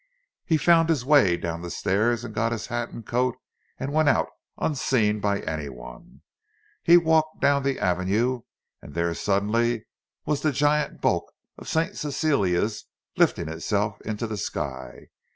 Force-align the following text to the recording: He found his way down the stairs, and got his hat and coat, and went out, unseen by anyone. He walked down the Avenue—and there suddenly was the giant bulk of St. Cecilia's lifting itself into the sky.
He 0.45 0.57
found 0.57 0.89
his 0.89 1.05
way 1.05 1.37
down 1.37 1.61
the 1.61 1.69
stairs, 1.69 2.23
and 2.23 2.33
got 2.33 2.51
his 2.51 2.65
hat 2.65 2.89
and 2.89 3.05
coat, 3.05 3.37
and 3.77 3.93
went 3.93 4.09
out, 4.09 4.29
unseen 4.57 5.19
by 5.19 5.41
anyone. 5.41 6.23
He 6.81 6.97
walked 6.97 7.39
down 7.39 7.61
the 7.61 7.79
Avenue—and 7.79 8.95
there 8.95 9.13
suddenly 9.13 9.85
was 10.25 10.41
the 10.41 10.51
giant 10.51 11.01
bulk 11.01 11.31
of 11.59 11.69
St. 11.69 11.95
Cecilia's 11.95 12.85
lifting 13.15 13.47
itself 13.47 14.01
into 14.01 14.25
the 14.25 14.37
sky. 14.37 15.09